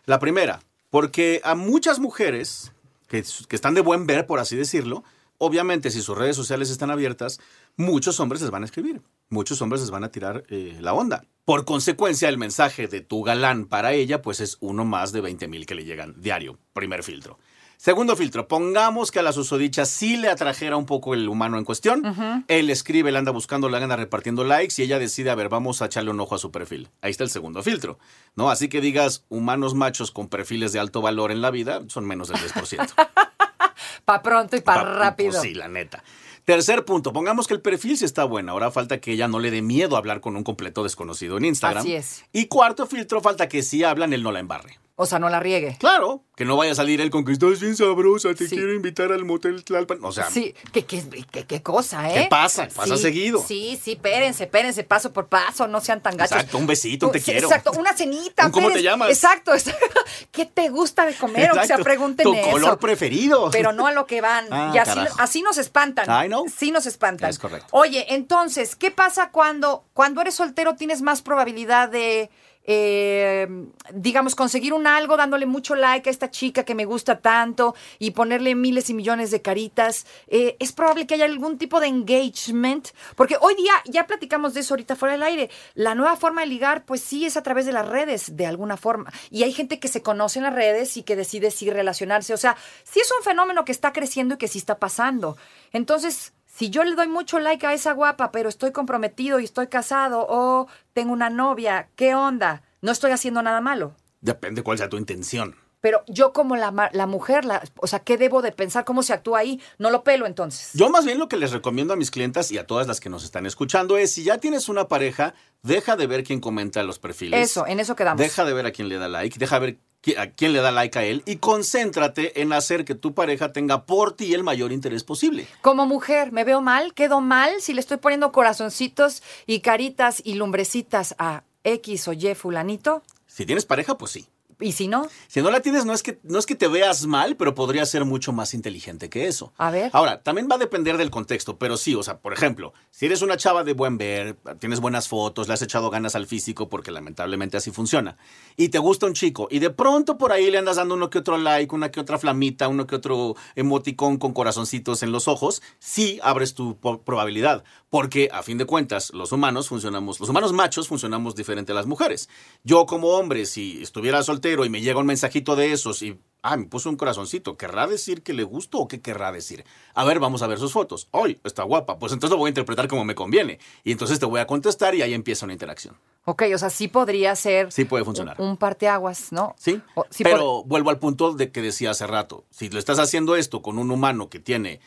La 0.06 0.18
primera, 0.18 0.60
porque 0.90 1.40
a 1.44 1.54
muchas 1.54 1.98
mujeres 1.98 2.72
que, 3.08 3.24
que 3.48 3.56
están 3.56 3.74
de 3.74 3.80
buen 3.80 4.06
ver, 4.06 4.26
por 4.26 4.38
así 4.38 4.56
decirlo, 4.56 5.04
obviamente 5.38 5.90
si 5.90 6.02
sus 6.02 6.16
redes 6.16 6.36
sociales 6.36 6.70
están 6.70 6.90
abiertas, 6.90 7.40
muchos 7.76 8.20
hombres 8.20 8.42
les 8.42 8.50
van 8.50 8.62
a 8.62 8.66
escribir, 8.66 9.02
muchos 9.30 9.62
hombres 9.62 9.80
les 9.80 9.90
van 9.90 10.04
a 10.04 10.10
tirar 10.10 10.44
eh, 10.48 10.76
la 10.80 10.92
onda. 10.92 11.24
Por 11.44 11.64
consecuencia, 11.64 12.28
el 12.28 12.36
mensaje 12.36 12.88
de 12.88 13.00
tu 13.00 13.22
galán 13.22 13.66
para 13.66 13.92
ella, 13.94 14.20
pues 14.20 14.40
es 14.40 14.58
uno 14.60 14.84
más 14.84 15.12
de 15.12 15.22
20 15.22 15.48
mil 15.48 15.64
que 15.64 15.74
le 15.74 15.84
llegan 15.84 16.20
diario, 16.20 16.58
primer 16.74 17.02
filtro. 17.02 17.38
Segundo 17.80 18.16
filtro, 18.16 18.48
pongamos 18.48 19.12
que 19.12 19.20
a 19.20 19.22
la 19.22 19.32
susodicha 19.32 19.86
sí 19.86 20.16
le 20.16 20.28
atrajera 20.28 20.76
un 20.76 20.84
poco 20.84 21.14
el 21.14 21.28
humano 21.28 21.58
en 21.58 21.64
cuestión. 21.64 22.44
Él 22.48 22.70
escribe, 22.70 23.10
él 23.10 23.16
anda 23.16 23.30
buscando, 23.30 23.68
le 23.68 23.76
anda 23.78 23.94
repartiendo 23.94 24.42
likes 24.42 24.74
y 24.78 24.82
ella 24.84 24.98
decide, 24.98 25.30
a 25.30 25.36
ver, 25.36 25.48
vamos 25.48 25.80
a 25.80 25.86
echarle 25.86 26.10
un 26.10 26.18
ojo 26.18 26.34
a 26.34 26.38
su 26.38 26.50
perfil. 26.50 26.88
Ahí 27.02 27.12
está 27.12 27.22
el 27.22 27.30
segundo 27.30 27.62
filtro. 27.62 28.00
¿No? 28.34 28.50
Así 28.50 28.68
que 28.68 28.80
digas, 28.80 29.24
humanos 29.28 29.74
machos 29.76 30.10
con 30.10 30.26
perfiles 30.28 30.72
de 30.72 30.80
alto 30.80 31.00
valor 31.02 31.30
en 31.30 31.40
la 31.40 31.52
vida 31.52 31.82
son 31.86 32.04
menos 32.04 32.28
del 32.28 32.38
10%. 32.38 32.94
Pa' 34.04 34.22
pronto 34.22 34.56
y 34.56 34.60
pa', 34.60 34.74
Pa- 34.74 34.82
rápido. 34.84 35.30
pues 35.30 35.42
sí, 35.42 35.54
la 35.54 35.68
neta. 35.68 36.02
Tercer 36.44 36.84
punto, 36.84 37.12
pongamos 37.12 37.46
que 37.46 37.54
el 37.54 37.60
perfil 37.60 37.96
sí 37.98 38.04
está 38.06 38.24
bueno. 38.24 38.52
Ahora 38.52 38.70
falta 38.70 39.00
que 39.00 39.12
ella 39.12 39.28
no 39.28 39.38
le 39.38 39.50
dé 39.50 39.60
miedo 39.62 39.94
a 39.96 39.98
hablar 39.98 40.20
con 40.20 40.34
un 40.34 40.42
completo 40.44 40.82
desconocido 40.82 41.36
en 41.36 41.44
Instagram. 41.44 41.82
Así 41.82 41.94
es. 41.94 42.24
Y 42.32 42.46
cuarto 42.46 42.86
filtro, 42.86 43.20
falta 43.20 43.48
que 43.48 43.62
si 43.62 43.84
hablan, 43.84 44.12
él 44.14 44.22
no 44.22 44.32
la 44.32 44.40
embarre. 44.40 44.78
O 45.00 45.06
sea, 45.06 45.20
no 45.20 45.28
la 45.28 45.38
riegue. 45.38 45.76
Claro, 45.78 46.24
que 46.34 46.44
no 46.44 46.56
vaya 46.56 46.72
a 46.72 46.74
salir 46.74 47.00
él 47.00 47.08
con 47.10 47.24
que 47.24 47.30
estás 47.30 47.60
bien 47.60 47.76
sabrosa, 47.76 48.34
te 48.34 48.48
Sí. 48.48 48.56
quiero 48.56 48.74
invitar 48.74 49.12
al 49.12 49.24
motel 49.24 49.62
Tlalpan. 49.62 50.00
O 50.04 50.10
sea, 50.10 50.28
Sí, 50.28 50.54
qué, 50.72 50.84
qué, 50.84 51.04
qué- 51.30 51.44
qué 51.46 51.62
cosa, 51.62 52.10
¿eh? 52.10 52.22
¿Qué 52.24 52.28
pasa? 52.28 52.66
Pasa 52.74 52.96
Sí, 52.96 53.02
seguido. 53.02 53.44
Sí, 53.46 53.78
sí, 53.80 53.92
espérense, 53.92 54.44
espérense, 54.44 54.82
paso 54.82 55.12
por 55.12 55.28
paso, 55.28 55.68
no 55.68 55.80
sean 55.80 56.02
tan 56.02 56.16
gachos. 56.16 56.32
Exacto, 56.36 56.58
un 56.58 56.66
besito, 56.66 57.06
un 57.06 57.12
te 57.12 57.20
Sí, 57.20 57.26
quiero. 57.30 57.46
Exacto, 57.46 57.70
una 57.78 57.92
cenita. 57.96 58.44
Un 58.46 58.50
¿cómo 58.50 58.70
te 58.72 58.82
llamas? 58.82 59.08
Exacto, 59.10 59.54
exacto. 59.54 59.86
¿Qué 60.32 60.46
te 60.46 60.68
gusta 60.68 61.06
de 61.06 61.14
comer? 61.14 61.52
O 61.52 61.64
sea, 61.64 61.78
pregunten 61.78 62.24
Tu 62.24 62.34
eso. 62.34 62.50
color 62.50 62.78
preferido. 62.80 63.50
Pero 63.52 63.72
no 63.72 63.86
a 63.86 63.92
lo 63.92 64.04
que 64.06 64.20
van. 64.20 64.46
Ah, 64.50 64.72
y 64.74 64.78
así, 64.78 64.98
así 65.18 65.42
nos 65.42 65.58
espantan. 65.58 66.06
I 66.24 66.26
know. 66.26 66.46
Sí 66.48 66.72
nos 66.72 66.86
espantan. 66.86 67.30
Es 67.30 67.38
correcto. 67.38 67.68
Oye, 67.70 68.12
entonces, 68.14 68.74
¿qué 68.74 68.90
pasa 68.90 69.30
cuando, 69.30 69.84
cuando 69.94 70.20
eres 70.22 70.34
soltero 70.34 70.74
tienes 70.74 71.02
más 71.02 71.22
probabilidad 71.22 71.88
de, 71.88 72.30
eh, 72.70 73.48
digamos, 73.94 74.34
conseguir 74.34 74.74
un 74.74 74.86
algo 74.86 75.16
dándole 75.16 75.46
mucho 75.46 75.74
like 75.74 76.08
a 76.08 76.12
esta 76.12 76.30
chica 76.30 76.64
que 76.64 76.74
me 76.74 76.84
gusta 76.84 77.20
tanto 77.20 77.74
y 77.98 78.10
ponerle 78.10 78.54
miles 78.54 78.90
y 78.90 78.94
millones 78.94 79.30
de 79.30 79.40
caritas? 79.40 80.06
Eh, 80.26 80.56
es 80.60 80.72
probable 80.72 81.06
que 81.06 81.14
haya 81.14 81.24
algún 81.24 81.56
tipo 81.56 81.80
de 81.80 81.86
engagement, 81.86 82.88
porque 83.16 83.38
hoy 83.40 83.54
día, 83.54 83.72
ya 83.86 84.06
platicamos 84.06 84.52
de 84.52 84.60
eso 84.60 84.74
ahorita 84.74 84.96
fuera 84.96 85.14
del 85.14 85.22
aire, 85.22 85.50
la 85.74 85.94
nueva 85.94 86.16
forma 86.16 86.42
de 86.42 86.48
ligar, 86.48 86.84
pues 86.84 87.00
sí 87.00 87.24
es 87.24 87.38
a 87.38 87.42
través 87.42 87.64
de 87.64 87.72
las 87.72 87.88
redes, 87.88 88.36
de 88.36 88.46
alguna 88.46 88.76
forma. 88.76 89.10
Y 89.30 89.44
hay 89.44 89.52
gente 89.54 89.80
que 89.80 89.88
se 89.88 90.02
conoce 90.02 90.38
en 90.38 90.44
las 90.44 90.54
redes 90.54 90.98
y 90.98 91.02
que 91.02 91.16
decide 91.16 91.50
sí 91.50 91.70
relacionarse. 91.70 92.34
O 92.34 92.36
sea, 92.36 92.56
sí 92.84 93.00
es 93.00 93.10
un 93.18 93.24
fenómeno 93.24 93.64
que 93.64 93.72
está 93.72 93.94
creciendo 93.94 94.34
y 94.34 94.38
que 94.38 94.48
sí 94.48 94.58
está 94.58 94.78
pasando. 94.78 95.38
Entonces, 95.72 96.34
si 96.58 96.70
yo 96.70 96.82
le 96.82 96.96
doy 96.96 97.06
mucho 97.06 97.38
like 97.38 97.64
a 97.64 97.72
esa 97.72 97.92
guapa, 97.92 98.32
pero 98.32 98.48
estoy 98.48 98.72
comprometido 98.72 99.38
y 99.38 99.44
estoy 99.44 99.68
casado 99.68 100.26
o 100.28 100.66
tengo 100.92 101.12
una 101.12 101.30
novia, 101.30 101.88
¿qué 101.94 102.16
onda? 102.16 102.62
No 102.82 102.90
estoy 102.90 103.12
haciendo 103.12 103.42
nada 103.42 103.60
malo. 103.60 103.94
Depende 104.20 104.64
cuál 104.64 104.76
sea 104.76 104.88
tu 104.88 104.96
intención. 104.96 105.54
Pero 105.80 106.02
yo 106.08 106.32
como 106.32 106.56
la, 106.56 106.90
la 106.92 107.06
mujer, 107.06 107.44
la, 107.44 107.62
o 107.76 107.86
sea, 107.86 108.00
¿qué 108.00 108.18
debo 108.18 108.42
de 108.42 108.50
pensar? 108.50 108.84
¿Cómo 108.84 109.04
se 109.04 109.12
actúa 109.12 109.38
ahí? 109.38 109.62
No 109.78 109.90
lo 109.90 110.02
pelo 110.02 110.26
entonces. 110.26 110.70
Yo 110.74 110.90
más 110.90 111.04
bien 111.04 111.20
lo 111.20 111.28
que 111.28 111.36
les 111.36 111.52
recomiendo 111.52 111.94
a 111.94 111.96
mis 111.96 112.10
clientas 112.10 112.50
y 112.50 112.58
a 112.58 112.66
todas 112.66 112.88
las 112.88 112.98
que 112.98 113.08
nos 113.08 113.22
están 113.22 113.46
escuchando 113.46 113.96
es, 113.96 114.10
si 114.10 114.24
ya 114.24 114.38
tienes 114.38 114.68
una 114.68 114.88
pareja, 114.88 115.34
deja 115.62 115.94
de 115.94 116.08
ver 116.08 116.24
quién 116.24 116.40
comenta 116.40 116.82
los 116.82 116.98
perfiles. 116.98 117.40
Eso, 117.40 117.68
en 117.68 117.78
eso 117.78 117.94
quedamos. 117.94 118.20
Deja 118.20 118.44
de 118.44 118.52
ver 118.52 118.66
a 118.66 118.72
quién 118.72 118.88
le 118.88 118.98
da 118.98 119.06
like, 119.06 119.38
deja 119.38 119.60
de 119.60 119.66
ver 119.66 119.78
a 120.16 120.30
quién 120.30 120.52
le 120.52 120.60
da 120.60 120.70
like 120.70 120.98
a 120.98 121.04
él 121.04 121.22
y 121.26 121.36
concéntrate 121.36 122.40
en 122.40 122.52
hacer 122.52 122.84
que 122.84 122.94
tu 122.94 123.14
pareja 123.14 123.52
tenga 123.52 123.84
por 123.84 124.16
ti 124.16 124.32
el 124.34 124.42
mayor 124.42 124.72
interés 124.72 125.04
posible. 125.04 125.46
Como 125.60 125.86
mujer, 125.86 126.32
¿me 126.32 126.44
veo 126.44 126.60
mal? 126.60 126.94
¿Quedo 126.94 127.20
mal 127.20 127.60
si 127.60 127.74
le 127.74 127.80
estoy 127.80 127.98
poniendo 127.98 128.32
corazoncitos 128.32 129.22
y 129.46 129.60
caritas 129.60 130.22
y 130.24 130.34
lumbrecitas 130.34 131.14
a 131.18 131.44
X 131.64 132.08
o 132.08 132.12
Y 132.12 132.34
fulanito? 132.34 133.02
Si 133.26 133.44
tienes 133.44 133.66
pareja, 133.66 133.98
pues 133.98 134.12
sí. 134.12 134.26
¿Y 134.60 134.72
si 134.72 134.88
no? 134.88 135.06
Si 135.28 135.40
no 135.40 135.50
la 135.50 135.60
tienes, 135.60 135.84
no 135.84 135.92
es 135.92 136.02
que, 136.02 136.18
no 136.24 136.38
es 136.38 136.46
que 136.46 136.56
te 136.56 136.66
veas 136.66 137.06
mal, 137.06 137.36
pero 137.36 137.54
podría 137.54 137.86
ser 137.86 138.04
mucho 138.04 138.32
más 138.32 138.54
inteligente 138.54 139.08
que 139.08 139.28
eso. 139.28 139.52
A 139.56 139.70
ver. 139.70 139.90
Ahora, 139.92 140.22
también 140.22 140.48
va 140.50 140.56
a 140.56 140.58
depender 140.58 140.96
del 140.96 141.10
contexto, 141.10 141.58
pero 141.58 141.76
sí, 141.76 141.94
o 141.94 142.02
sea, 142.02 142.18
por 142.18 142.32
ejemplo, 142.32 142.72
si 142.90 143.06
eres 143.06 143.22
una 143.22 143.36
chava 143.36 143.62
de 143.62 143.72
buen 143.72 143.98
ver, 143.98 144.36
tienes 144.58 144.80
buenas 144.80 145.06
fotos, 145.06 145.46
le 145.46 145.54
has 145.54 145.62
echado 145.62 145.90
ganas 145.90 146.16
al 146.16 146.26
físico, 146.26 146.68
porque 146.68 146.90
lamentablemente 146.90 147.56
así 147.56 147.70
funciona, 147.70 148.16
y 148.56 148.70
te 148.70 148.80
gusta 148.80 149.06
un 149.06 149.14
chico, 149.14 149.46
y 149.48 149.60
de 149.60 149.70
pronto 149.70 150.18
por 150.18 150.32
ahí 150.32 150.50
le 150.50 150.58
andas 150.58 150.76
dando 150.76 150.96
uno 150.96 151.08
que 151.08 151.18
otro 151.18 151.38
like, 151.38 151.72
una 151.72 151.92
que 151.92 152.00
otra 152.00 152.18
flamita, 152.18 152.66
uno 152.66 152.88
que 152.88 152.96
otro 152.96 153.36
emoticón 153.54 154.16
con 154.16 154.32
corazoncitos 154.32 155.04
en 155.04 155.12
los 155.12 155.28
ojos, 155.28 155.62
sí 155.78 156.18
abres 156.20 156.54
tu 156.54 156.78
probabilidad, 156.78 157.62
porque 157.90 158.28
a 158.32 158.42
fin 158.42 158.58
de 158.58 158.64
cuentas, 158.64 159.12
los 159.14 159.30
humanos 159.30 159.68
funcionamos, 159.68 160.18
los 160.18 160.28
humanos 160.28 160.52
machos 160.52 160.88
funcionamos 160.88 161.36
diferente 161.36 161.70
a 161.70 161.76
las 161.76 161.86
mujeres. 161.86 162.28
Yo 162.64 162.86
como 162.86 163.10
hombre, 163.10 163.46
si 163.46 163.80
estuviera 163.82 164.22
soltero 164.24 164.47
y 164.64 164.68
me 164.70 164.80
llega 164.80 165.00
un 165.00 165.06
mensajito 165.06 165.56
de 165.56 165.72
esos 165.72 166.02
y 166.02 166.18
Ah, 166.40 166.56
me 166.56 166.66
puso 166.66 166.88
un 166.88 166.96
corazoncito. 166.96 167.56
¿Querrá 167.56 167.88
decir 167.88 168.22
que 168.22 168.32
le 168.32 168.44
gusto 168.44 168.78
o 168.78 168.86
qué 168.86 169.00
querrá 169.00 169.32
decir? 169.32 169.64
A 169.92 170.04
ver, 170.04 170.20
vamos 170.20 170.40
a 170.40 170.46
ver 170.46 170.60
sus 170.60 170.72
fotos. 170.72 171.08
¡Ay, 171.12 171.40
está 171.42 171.64
guapa! 171.64 171.98
Pues 171.98 172.12
entonces 172.12 172.30
lo 172.30 172.38
voy 172.38 172.46
a 172.46 172.50
interpretar 172.50 172.86
como 172.86 173.04
me 173.04 173.16
conviene. 173.16 173.58
Y 173.82 173.90
entonces 173.90 174.20
te 174.20 174.24
voy 174.24 174.38
a 174.38 174.46
contestar 174.46 174.94
y 174.94 175.02
ahí 175.02 175.14
empieza 175.14 175.46
una 175.46 175.52
interacción. 175.52 175.96
Ok, 176.26 176.44
o 176.54 176.58
sea, 176.58 176.70
sí 176.70 176.86
podría 176.86 177.34
ser 177.34 177.72
Sí 177.72 177.84
puede 177.86 178.04
funcionar. 178.04 178.36
un, 178.40 178.50
un 178.50 178.56
parteaguas, 178.56 179.32
¿no? 179.32 179.56
¿Sí? 179.58 179.82
O- 179.96 180.06
sí 180.10 180.22
Pero 180.22 180.62
vuelvo 180.62 180.90
al 180.90 181.00
punto 181.00 181.32
de 181.34 181.50
que 181.50 181.60
decía 181.60 181.90
hace 181.90 182.06
rato. 182.06 182.44
Si 182.50 182.70
lo 182.70 182.78
estás 182.78 183.00
haciendo 183.00 183.34
esto 183.34 183.60
con 183.60 183.76
un 183.76 183.90
humano 183.90 184.28
que 184.30 184.38
tiene 184.38 184.78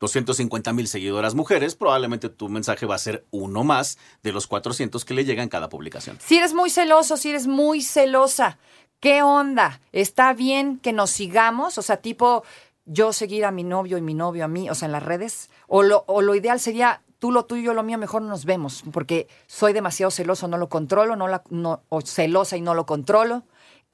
250 0.00 0.72
mil 0.72 0.88
seguidoras 0.88 1.34
mujeres, 1.34 1.74
probablemente 1.76 2.28
tu 2.28 2.48
mensaje 2.48 2.86
va 2.86 2.94
a 2.94 2.98
ser 2.98 3.24
uno 3.30 3.62
más 3.64 3.98
de 4.22 4.32
los 4.32 4.46
400 4.46 5.04
que 5.04 5.14
le 5.14 5.24
llegan 5.24 5.48
cada 5.48 5.68
publicación. 5.68 6.18
Si 6.24 6.36
eres 6.38 6.52
muy 6.52 6.70
celoso, 6.70 7.16
si 7.16 7.30
eres 7.30 7.46
muy 7.46 7.80
celosa, 7.82 8.58
¿qué 9.00 9.22
onda? 9.22 9.80
¿Está 9.92 10.32
bien 10.32 10.78
que 10.78 10.92
nos 10.92 11.10
sigamos? 11.10 11.78
O 11.78 11.82
sea, 11.82 11.98
tipo, 11.98 12.44
yo 12.86 13.12
seguir 13.12 13.44
a 13.44 13.50
mi 13.50 13.64
novio 13.64 13.98
y 13.98 14.02
mi 14.02 14.14
novio 14.14 14.44
a 14.44 14.48
mí, 14.48 14.68
o 14.70 14.74
sea, 14.74 14.86
en 14.86 14.92
las 14.92 15.02
redes. 15.02 15.50
O 15.68 15.82
lo, 15.82 16.04
o 16.06 16.22
lo 16.22 16.34
ideal 16.34 16.60
sería 16.60 17.00
tú 17.24 17.32
lo 17.32 17.46
tuyo, 17.46 17.62
yo 17.62 17.72
lo 17.74 17.82
mío, 17.82 17.96
mejor 17.96 18.20
no 18.20 18.28
nos 18.28 18.44
vemos, 18.44 18.84
porque 18.92 19.28
soy 19.46 19.72
demasiado 19.72 20.10
celoso, 20.10 20.46
no 20.46 20.58
lo 20.58 20.68
controlo, 20.68 21.16
no 21.16 21.26
la, 21.26 21.42
no, 21.48 21.82
o 21.88 22.02
celosa 22.02 22.58
y 22.58 22.60
no 22.60 22.74
lo 22.74 22.84
controlo. 22.84 23.44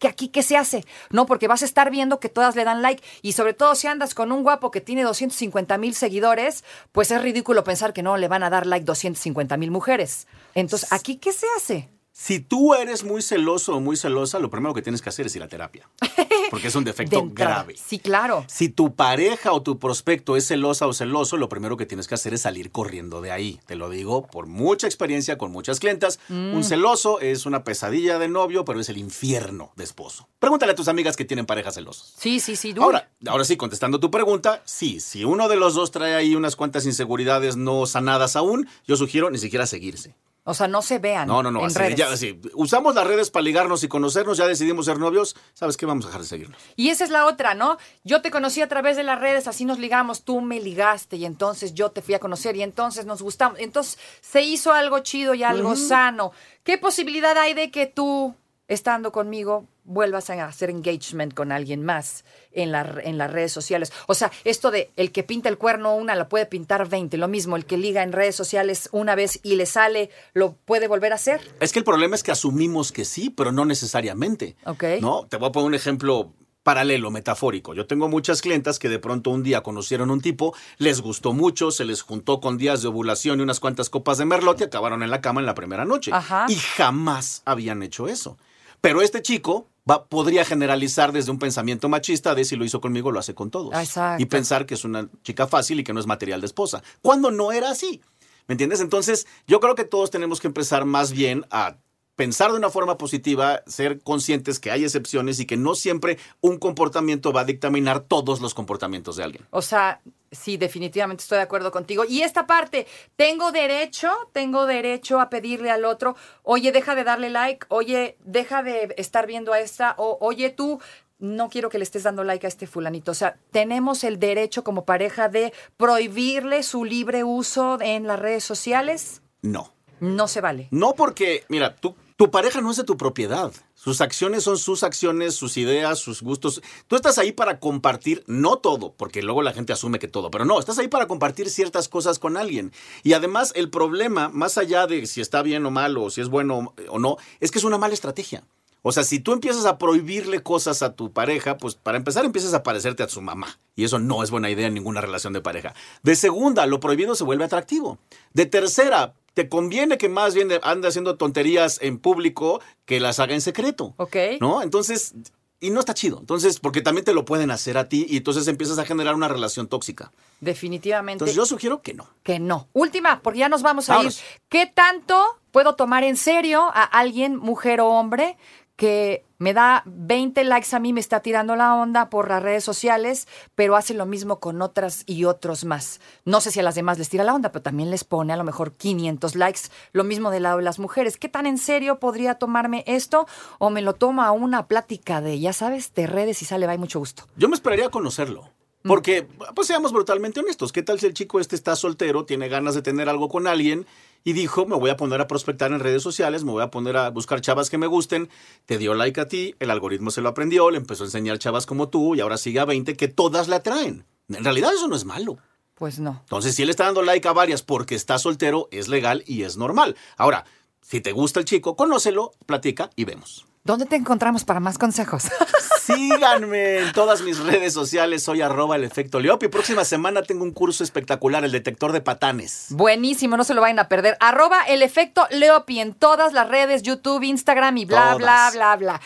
que 0.01 0.09
aquí 0.09 0.29
qué 0.31 0.43
se 0.43 0.57
hace, 0.57 0.85
¿no? 1.11 1.27
Porque 1.27 1.47
vas 1.47 1.63
a 1.63 1.67
estar 1.67 1.91
viendo 1.91 2.19
que 2.19 2.29
todas 2.29 2.57
le 2.57 2.65
dan 2.65 2.83
like 2.83 3.05
y 3.23 3.33
sobre 3.33 3.55
todo 3.55 3.77
si 3.77 3.87
andas 3.87 4.15
con 4.15 4.33
un 4.33 4.43
guapo 4.43 4.73
que 4.73 4.81
tiene 4.81 5.05
250 5.05 5.79
mil 5.79 5.95
seguidores, 5.95 6.65
pues 6.91 7.13
es 7.13 7.23
ridículo 7.23 7.63
pensar 7.63 7.93
que 7.93 8.03
no 8.03 8.17
le 8.17 8.27
van 8.27 8.43
a 8.43 8.51
dar 8.51 8.67
like 8.67 8.85
250 8.85 9.57
mil 9.59 9.71
mujeres. 9.71 10.27
Entonces, 10.55 10.93
¿aquí 10.93 11.17
qué 11.17 11.33
se 11.33 11.47
hace? 11.57 11.89
Si 12.23 12.39
tú 12.39 12.75
eres 12.75 13.03
muy 13.03 13.23
celoso 13.23 13.75
o 13.75 13.81
muy 13.81 13.97
celosa, 13.97 14.39
lo 14.39 14.51
primero 14.51 14.75
que 14.75 14.83
tienes 14.83 15.01
que 15.01 15.09
hacer 15.09 15.25
es 15.25 15.37
ir 15.37 15.43
a 15.43 15.49
terapia. 15.49 15.89
Porque 16.51 16.69
es 16.69 16.75
un 16.75 16.85
defecto 16.85 17.23
De 17.23 17.33
grave. 17.33 17.77
Sí, 17.83 17.99
claro. 17.99 18.45
Si 18.47 18.69
tu 18.69 18.95
pareja 18.95 19.53
o 19.53 19.63
tu 19.63 19.79
prospecto 19.79 20.37
es 20.37 20.47
celosa 20.47 20.87
o 20.87 20.93
celoso, 20.93 21.39
lo 21.39 21.49
primero 21.49 21.79
que 21.79 21.87
tienes 21.87 22.07
que 22.07 22.17
hacer 22.17 22.35
es 22.35 22.43
salir 22.43 22.73
corriendo 22.73 23.23
de 23.23 23.33
ahí. 23.33 23.59
Te 23.65 23.75
lo 23.75 23.89
digo 23.89 24.27
por 24.27 24.47
mucha 24.47 24.87
experiencia 24.87 25.39
con 25.39 25.51
muchas 25.51 25.81
clientas. 25.81 26.21
Mm. 26.29 26.53
Un 26.57 26.63
celoso 26.63 27.21
es 27.21 27.47
una 27.47 27.65
pesadilla 27.65 28.19
de 28.19 28.29
novio, 28.29 28.67
pero 28.67 28.81
es 28.81 28.91
el 28.91 28.99
infierno 28.99 29.73
de 29.77 29.85
esposo. 29.85 30.29
Pregúntale 30.41 30.73
a 30.73 30.75
tus 30.77 30.89
amigas 30.89 31.17
que 31.17 31.25
tienen 31.25 31.47
parejas 31.47 31.77
celosos. 31.77 32.13
Sí, 32.19 32.39
sí, 32.39 32.55
sí. 32.55 32.75
Ahora, 32.79 33.09
ahora 33.29 33.45
sí, 33.45 33.57
contestando 33.57 33.99
tu 33.99 34.11
pregunta, 34.11 34.61
sí, 34.67 35.01
si 35.01 35.25
uno 35.25 35.49
de 35.49 35.57
los 35.57 35.73
dos 35.75 35.91
trae 35.91 36.17
ahí 36.17 36.35
unas 36.35 36.55
cuantas 36.55 36.85
inseguridades 36.85 37.57
no 37.57 37.87
sanadas 37.87 38.37
aún, 38.37 38.69
yo 38.87 38.97
sugiero 38.97 39.31
ni 39.31 39.39
siquiera 39.39 39.65
seguirse. 39.65 40.15
O 40.45 40.55
sea, 40.55 40.67
no 40.69 40.81
se 40.81 40.99
vean 40.99 41.29
No, 41.29 41.43
no, 41.43 41.51
no. 41.51 41.61
en 41.61 41.67
así, 41.67 41.79
redes. 41.79 41.97
ya, 41.97 42.11
así, 42.11 42.41
usamos 42.55 42.95
las 42.95 43.07
redes 43.07 43.31
para 43.31 43.43
ligarnos 43.43 43.85
y 43.85 43.89
conocernos, 43.89 44.39
ya 44.39 44.47
decidimos 44.47 44.87
ser 44.87 44.99
novios, 44.99 45.37
¿sabes 45.53 45.77
qué? 45.77 45.85
Vamos 45.87 46.07
a 46.07 46.09
dejar 46.09 46.23
de 46.23 46.27
seguirnos. 46.29 46.61
Y 46.77 46.89
esa 46.89 47.05
es 47.05 47.11
la 47.11 47.27
otra, 47.27 47.55
¿no? 47.55 47.77
Yo 48.05 48.23
te 48.23 48.31
conocí 48.31 48.63
a 48.63 48.69
través 48.69 48.97
de 48.97 49.03
las 49.03 49.21
redes, 49.21 49.47
así 49.49 49.65
nos 49.67 49.79
ligamos, 49.79 50.25
tú 50.25 50.41
me 50.41 50.59
ligaste 50.61 51.17
y 51.17 51.27
entonces 51.27 51.75
yo 51.75 51.91
te 51.91 52.01
fui 52.03 52.15
a 52.15 52.19
conocer 52.21 52.57
y 52.57 52.63
entonces 52.63 53.05
nos 53.07 53.21
gustamos. 53.23 53.59
Entonces 53.61 53.99
se 54.23 54.43
hizo 54.43 54.73
algo 54.73 55.01
chido 55.01 55.35
y 55.35 55.43
algo 55.43 55.77
sano. 55.77 56.33
¿Qué 56.65 56.79
posibilidad 56.79 57.37
hay 57.37 57.53
de 57.55 57.71
que 57.71 57.87
tú, 57.87 58.35
estando 58.67 59.13
conmigo, 59.13 59.67
vuelvas 59.91 60.31
a 60.31 60.45
hacer 60.47 60.71
engagement 60.71 61.35
con 61.35 61.53
alguien 61.53 61.85
más 61.85 62.25
en, 62.53 62.73
la, 62.73 62.97
en 63.03 63.19
las 63.19 63.31
redes 63.33 63.53
sociales? 63.53 63.93
O 64.07 64.15
sea, 64.15 64.31
esto 64.45 64.71
de 64.71 64.91
el 64.97 65.13
que 65.13 65.23
pinta 65.23 65.49
el 65.49 65.59
cuerno 65.59 65.95
una 65.95 66.15
la 66.15 66.29
puede 66.29 66.47
pintar 66.47 66.89
20, 66.89 67.17
lo 67.17 67.29
mismo, 67.29 67.57
el 67.57 67.67
que 67.67 67.77
liga 67.77 68.03
en 68.03 68.13
redes 68.13 68.37
sociales 68.37 68.89
una 68.93 69.15
vez 69.15 69.41
y 69.43 69.57
le 69.57 69.67
sale, 69.67 70.11
¿lo 70.33 70.53
puede 70.53 70.89
volver 70.89 71.13
a 71.13 71.17
hacer? 71.17 71.41
Es 71.61 71.73
que 71.73 71.79
el 71.79 71.85
problema 71.85 72.15
es 72.15 72.23
que 72.23 72.33
asumimos 72.33 72.93
que 72.93 73.05
sí, 73.05 73.31
pero 73.31 73.53
no 73.53 73.65
necesariamente. 73.65 74.57
Ok. 74.65 74.85
¿No? 75.01 75.27
Te 75.29 75.37
voy 75.37 75.49
a 75.49 75.53
poner 75.53 75.67
un 75.67 75.75
ejemplo 75.75 76.33
paralelo, 76.63 77.11
metafórico. 77.11 77.75
Yo 77.75 77.87
tengo 77.87 78.09
muchas 78.09 78.43
clientas 78.43 78.79
que 78.79 78.89
de 78.89 78.99
pronto 78.99 79.31
un 79.31 79.43
día 79.43 79.63
conocieron 79.63 80.11
un 80.11 80.21
tipo, 80.21 80.55
les 80.79 81.01
gustó 81.01 81.33
mucho, 81.33 81.71
se 81.71 81.85
les 81.85 82.03
juntó 82.03 82.41
con 82.41 82.59
días 82.59 82.83
de 82.83 82.89
ovulación 82.89 83.41
y 83.41 83.43
unas 83.43 83.61
cuantas 83.61 83.89
copas 83.89 84.19
de 84.19 84.27
merlot 84.27 84.61
y 84.61 84.65
acabaron 84.65 85.03
en 85.03 85.11
la 85.11 85.21
cama 85.21 85.41
en 85.41 85.47
la 85.47 85.55
primera 85.55 85.85
noche. 85.85 86.13
Ajá. 86.13 86.47
Y 86.49 86.57
jamás 86.57 87.43
habían 87.45 87.83
hecho 87.83 88.09
eso. 88.09 88.37
Pero 88.81 89.03
este 89.03 89.23
chico 89.23 89.70
va- 89.89 90.07
podría 90.07 90.45
generalizar 90.45 91.13
desde 91.13 91.31
un 91.31 91.39
pensamiento 91.39 91.89
machista 91.89 92.35
de 92.35 92.45
si 92.45 92.57
lo 92.57 92.65
hizo 92.65 92.81
conmigo, 92.81 93.11
lo 93.13 93.21
hace 93.21 93.35
con 93.35 93.51
todos. 93.51 93.73
Exacto. 93.75 94.23
Y 94.23 94.27
pensar 94.27 94.67
que 94.67 94.75
es 94.75 94.85
una 94.85 95.09
chica 95.23 95.47
fácil 95.47 95.81
y 95.81 95.85
que 95.85 95.93
no 95.93 96.01
es 96.01 96.07
material 96.07 96.41
de 96.41 96.47
esposa. 96.47 96.83
Cuando 97.03 97.31
no 97.31 97.53
era 97.53 97.71
así. 97.71 98.01
¿Me 98.47 98.55
entiendes? 98.55 98.81
Entonces, 98.81 99.27
yo 99.47 99.61
creo 99.61 99.77
que 99.77 99.85
todos 99.85 100.11
tenemos 100.11 100.41
que 100.41 100.49
empezar 100.49 100.85
más 100.85 101.13
bien 101.13 101.47
a 101.53 101.77
pensar 102.21 102.53
de 102.53 102.59
una 102.59 102.69
forma 102.69 102.99
positiva, 102.99 103.63
ser 103.67 104.03
conscientes 104.03 104.61
que 104.61 104.71
hay 104.71 104.85
excepciones 104.85 105.41
y 105.41 105.47
que 105.47 105.57
no 105.57 105.75
siempre 105.75 106.19
un 106.43 106.59
comportamiento 106.59 107.33
va 107.33 107.41
a 107.41 107.45
dictaminar 107.45 108.01
todos 108.01 108.43
los 108.43 108.53
comportamientos 108.53 109.17
de 109.17 109.25
alguien. 109.25 109.47
O 109.49 109.63
sea, 109.63 110.03
sí, 110.31 110.59
definitivamente 110.59 111.23
estoy 111.23 111.37
de 111.37 111.45
acuerdo 111.45 111.73
contigo. 111.73 112.05
Y 112.07 112.21
esta 112.21 112.47
parte, 112.47 112.87
tengo 113.17 113.53
derecho, 113.53 114.13
tengo 114.33 114.67
derecho 114.67 115.19
a 115.19 115.31
pedirle 115.31 115.71
al 115.71 115.87
otro, 115.87 116.15
oye, 116.43 116.73
deja 116.73 116.95
de 116.95 117.05
darle 117.05 117.31
like, 117.31 117.65
oye, 117.71 118.19
deja 118.23 118.63
de 118.63 118.95
estar 118.99 119.27
viendo 119.27 119.55
a 119.55 119.61
esta, 119.61 119.95
o 119.97 120.19
oye, 120.21 120.51
tú, 120.51 120.79
no 121.21 121.49
quiero 121.49 121.71
que 121.71 121.79
le 121.79 121.85
estés 121.85 122.03
dando 122.03 122.23
like 122.23 122.47
a 122.47 122.49
este 122.49 122.67
fulanito. 122.67 123.13
O 123.13 123.15
sea, 123.15 123.39
tenemos 123.51 124.05
el 124.05 124.19
derecho 124.19 124.63
como 124.63 124.85
pareja 124.85 125.31
de 125.31 125.55
prohibirle 125.79 126.65
su 126.65 126.85
libre 126.85 127.25
uso 127.25 127.79
en 127.81 128.07
las 128.07 128.21
redes 128.21 128.45
sociales. 128.45 129.23
No. 129.41 129.73
No 130.01 130.29
se 130.29 130.41
vale. 130.41 130.69
No 130.71 130.95
porque, 130.95 131.45
mira, 131.49 131.77
tú, 131.77 131.95
tu 132.21 132.31
pareja 132.31 132.61
no 132.61 132.71
es 132.71 132.77
de 132.77 132.85
tu 132.85 132.99
propiedad. 132.99 133.51
Sus 133.75 134.03
acciones 134.03 134.45
son 134.45 134.59
sus 134.59 134.83
acciones, 134.83 135.35
sus 135.35 135.57
ideas, 135.57 135.99
sus 135.99 136.21
gustos. 136.21 136.61
Tú 136.87 136.95
estás 136.95 137.17
ahí 137.17 137.33
para 137.33 137.59
compartir, 137.61 138.25
no 138.27 138.59
todo, 138.59 138.93
porque 138.93 139.23
luego 139.23 139.41
la 139.41 139.55
gente 139.55 139.73
asume 139.73 139.99
que 139.99 140.07
todo, 140.07 140.31
pero 140.31 140.45
no, 140.45 140.61
estás 140.61 140.79
ahí 140.79 140.89
para 140.89 141.07
compartir 141.07 141.49
ciertas 141.49 141.89
cosas 141.89 142.19
con 142.19 142.37
alguien. 142.37 142.73
Y 143.05 143.15
además 143.15 143.55
el 143.57 143.71
problema, 143.71 144.29
más 144.29 144.59
allá 144.59 144.87
de 144.87 145.07
si 145.07 145.23
está 145.23 145.41
bien 145.41 145.65
o 145.65 145.71
mal 145.71 145.97
o 145.97 146.11
si 146.11 146.21
es 146.21 146.29
bueno 146.29 146.75
o 146.91 146.99
no, 146.99 147.17
es 147.41 147.51
que 147.51 147.57
es 147.57 147.65
una 147.65 147.79
mala 147.79 147.95
estrategia. 147.95 148.45
O 148.83 148.93
sea, 148.93 149.05
si 149.05 149.21
tú 149.21 149.33
empiezas 149.33 149.67
a 149.67 149.77
prohibirle 149.77 150.43
cosas 150.43 150.83
a 150.83 150.95
tu 150.95 151.13
pareja, 151.13 151.59
pues 151.59 151.75
para 151.75 151.99
empezar 151.99 152.25
empiezas 152.25 152.55
a 152.55 152.63
parecerte 152.63 153.03
a 153.03 153.09
su 153.09 153.21
mamá. 153.21 153.59
Y 153.77 153.85
eso 153.85 153.99
no 153.99 154.23
es 154.23 154.31
buena 154.31 154.49
idea 154.49 154.69
en 154.69 154.75
ninguna 154.75 155.03
relación 155.03 155.35
de 155.35 155.43
pareja. 155.43 155.75
De 156.03 156.17
segunda, 156.17 156.67
lo 156.67 156.81
prohibido 156.81 157.15
se 157.15 157.25
vuelve 157.25 157.45
atractivo. 157.45 157.99
De 158.33 158.47
tercera, 158.47 159.15
te 159.35 159.49
conviene 159.49 159.99
que 159.99 160.09
más 160.09 160.35
bien 160.35 160.51
ande 160.63 160.89
haciendo 160.89 161.17
tonterías 161.17 161.79
en 161.83 161.99
público 161.99 162.61
que 162.85 163.01
las 163.01 163.21
haga 163.21 163.35
en 163.35 163.41
secreto. 163.41 163.95
¿Ok? 163.97 164.17
¿No? 164.41 164.63
Entonces, 164.63 165.15
y 165.61 165.71
no 165.71 165.81
está 165.81 165.95
chido. 165.95 166.19
Entonces, 166.19 166.59
porque 166.59 166.81
también 166.81 167.05
te 167.05 167.13
lo 167.13 167.25
pueden 167.25 167.51
hacer 167.51 167.77
a 167.79 167.89
ti 167.89 168.07
y 168.09 168.17
entonces 168.19 168.49
empiezas 168.49 168.79
a 168.79 168.85
generar 168.85 169.15
una 169.15 169.29
relación 169.29 169.69
tóxica. 169.69 170.11
Definitivamente. 170.41 171.25
Entonces, 171.25 171.37
yo 171.37 171.45
sugiero 171.45 171.83
que 171.83 171.95
no. 171.95 172.09
que 172.23 172.39
no. 172.39 172.69
Última, 172.73 173.21
porque 173.21 173.41
ya 173.41 173.49
nos 173.49 173.63
vamos 173.63 173.89
a 173.91 173.95
Vámonos. 173.95 174.19
ir. 174.19 174.25
¿Qué 174.49 174.67
tanto 174.67 175.23
puedo 175.53 175.75
tomar 175.75 176.03
en 176.05 176.17
serio 176.17 176.63
a 176.73 176.85
alguien, 176.85 177.37
mujer 177.37 177.81
o 177.81 177.89
hombre, 177.89 178.37
que 178.81 179.27
me 179.37 179.53
da 179.53 179.83
20 179.85 180.43
likes 180.45 180.75
a 180.75 180.79
mí, 180.79 180.95
me 180.95 181.01
está 181.01 181.21
tirando 181.21 181.55
la 181.55 181.75
onda 181.75 182.09
por 182.09 182.31
las 182.31 182.43
redes 182.43 182.65
sociales, 182.65 183.29
pero 183.55 183.77
hace 183.77 183.93
lo 183.93 184.07
mismo 184.07 184.41
con 184.41 184.63
otras 184.63 185.03
y 185.05 185.27
otros 185.27 185.67
más? 185.67 186.01
No 186.25 186.41
sé 186.41 186.51
si 186.51 186.61
a 186.61 186.63
las 186.63 186.77
demás 186.77 186.99
les 186.99 187.11
tira 187.11 187.23
la 187.23 187.35
onda, 187.35 187.53
pero 187.53 187.63
también 187.63 187.91
les 187.91 188.05
pone 188.05 188.33
a 188.33 188.39
lo 188.39 188.45
mejor 188.45 188.73
500 188.73 189.35
likes. 189.37 189.61
Lo 189.93 190.03
mismo 190.03 190.31
del 190.31 190.45
lado 190.45 190.57
de 190.57 190.65
las 190.65 190.79
mujeres. 190.79 191.19
¿Qué 191.19 191.29
tan 191.29 191.45
en 191.45 191.59
serio 191.59 192.01
podría 192.01 192.37
tomarme 192.37 192.83
esto? 192.87 193.27
¿O 193.59 193.69
me 193.69 193.83
lo 193.83 193.93
tomo 193.93 194.23
a 194.23 194.31
una 194.31 194.67
plática 194.67 195.21
de, 195.21 195.39
ya 195.39 195.53
sabes, 195.53 195.93
de 195.93 196.07
redes 196.07 196.41
y 196.41 196.47
sale, 196.47 196.67
va, 196.67 196.79
mucho 196.79 197.01
gusto? 197.01 197.25
Yo 197.37 197.51
me 197.51 197.57
esperaría 197.57 197.89
a 197.89 197.91
conocerlo. 197.91 198.49
Porque, 198.83 199.27
pues 199.55 199.67
seamos 199.67 199.93
brutalmente 199.93 200.41
honestos, 200.41 200.73
¿qué 200.73 200.83
tal 200.83 200.99
si 200.99 201.07
el 201.07 201.15
chico 201.15 201.39
este 201.39 201.55
está 201.55 201.77
soltero, 201.77 202.25
tiene 202.25 202.49
ganas 202.49 202.75
de 202.75 202.81
tener 202.81 203.11
algo 203.11 203.29
con 203.29 203.47
alguien 203.47 203.87
y 204.25 204.33
dijo, 204.33 204.65
me 204.65 204.77
voy 204.77 204.89
a 204.89 204.97
poner 204.97 205.21
a 205.21 205.27
prospectar 205.27 205.71
en 205.73 205.81
redes 205.81 206.03
sociales, 206.03 206.45
me 206.45 206.53
voy 206.53 206.63
a 206.63 206.71
poner 206.71 206.97
a 206.97 207.11
buscar 207.11 207.43
chavas 207.43 207.69
que 207.69 207.79
me 207.79 207.87
gusten, 207.87 208.31
te 208.65 208.79
dio 208.79 208.95
like 208.95 209.21
a 209.21 209.29
ti, 209.29 209.55
el 209.59 209.71
algoritmo 209.71 210.11
se 210.11 210.23
lo 210.23 210.31
aprendió, 210.31 210.71
le 210.71 210.79
empezó 210.79 211.05
a 211.05 211.07
enseñar 211.07 211.39
chavas 211.39 211.67
como 211.67 211.89
tú 211.91 212.15
y 212.15 212.21
ahora 212.21 212.39
sigue 212.39 212.61
a 212.61 212.65
20 212.65 212.97
que 212.97 213.09
todas 213.09 213.49
la 213.49 213.57
atraen. 213.57 214.07
En 214.29 214.45
realidad 214.45 214.73
eso 214.73 214.89
no 214.89 214.97
es 214.97 215.05
malo. 215.05 215.39
Pues 215.75 215.99
no. 215.99 216.19
Entonces, 216.21 216.55
si 216.55 216.63
él 216.63 216.71
está 216.71 216.85
dando 216.85 217.03
like 217.03 217.27
a 217.27 217.33
varias 217.33 217.63
porque 217.63 217.95
está 217.95 218.19
soltero, 218.19 218.69
es 218.71 218.89
legal 218.89 219.25
y 219.27 219.43
es 219.43 219.57
normal. 219.57 219.97
Ahora, 220.17 220.45
si 220.83 221.01
te 221.01 221.13
gusta 221.13 221.41
el 221.41 221.47
chico, 221.47 221.75
conócelo, 221.75 222.33
platica 222.47 222.91
y 222.97 223.05
vemos. 223.05 223.47
¿Dónde 223.63 223.85
te 223.85 223.97
encontramos 223.97 224.45
para 224.45 224.59
más 224.59 224.79
consejos? 224.79 225.25
Síganme 225.83 226.79
en 226.79 226.93
todas 226.93 227.21
mis 227.21 227.39
redes 227.39 227.75
sociales, 227.75 228.23
soy 228.23 228.41
arroba 228.41 228.77
el 228.77 228.85
efecto 228.85 229.21
Leopi. 229.21 229.49
Próxima 229.49 229.85
semana 229.85 230.23
tengo 230.23 230.45
un 230.45 230.53
curso 230.53 230.83
espectacular, 230.83 231.45
el 231.45 231.53
detector 231.53 231.93
de 231.93 232.01
patanes. 232.01 232.69
Buenísimo, 232.71 233.37
no 233.37 233.45
se 233.45 233.53
lo 233.53 233.61
vayan 233.61 233.79
a 233.79 233.89
perder. 233.89 234.17
Arroba 234.21 234.63
el 234.63 234.83
efecto 234.83 235.27
Leopi 235.31 235.81
en 235.81 235.93
todas 235.93 236.33
las 236.33 236.49
redes, 236.49 236.83
YouTube, 236.83 237.23
Instagram 237.23 237.77
y 237.77 237.85
bla, 237.85 238.15
bla, 238.15 238.51
bla, 238.51 238.77
bla. 238.77 239.01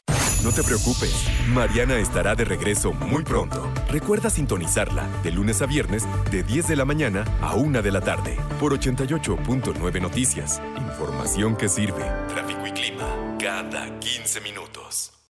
No 0.44 0.52
te 0.52 0.62
preocupes, 0.62 1.12
Mariana 1.48 1.98
estará 1.98 2.36
de 2.36 2.44
regreso 2.44 2.92
muy 2.92 3.24
pronto. 3.24 3.72
Recuerda 3.88 4.30
sintonizarla 4.30 5.08
de 5.24 5.32
lunes 5.32 5.62
a 5.62 5.66
viernes 5.66 6.04
de 6.30 6.44
10 6.44 6.68
de 6.68 6.76
la 6.76 6.84
mañana 6.84 7.24
a 7.42 7.54
1 7.54 7.82
de 7.82 7.90
la 7.90 8.02
tarde 8.02 8.36
por 8.60 8.78
88.9 8.78 10.00
Noticias. 10.00 10.60
Información 10.76 11.56
que 11.56 11.68
sirve. 11.68 12.04
Tráfico 12.28 12.66
y 12.66 12.72
clima 12.72 13.23
cada 13.44 13.90
15 14.00 14.40
minutos. 14.40 15.13